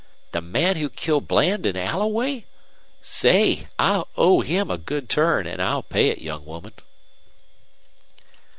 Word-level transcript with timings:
"The 0.31 0.41
man 0.41 0.77
who 0.77 0.89
killed 0.89 1.27
Bland 1.27 1.63
an' 1.67 1.77
Alloway? 1.77 2.45
Say, 3.01 3.67
I 3.77 4.01
owe 4.17 4.41
him 4.41 4.71
a 4.71 4.79
good 4.79 5.07
turn, 5.09 5.45
an' 5.45 5.61
I'll 5.61 5.83
pay 5.83 6.07
it, 6.07 6.17
young 6.21 6.43
woman." 6.43 6.73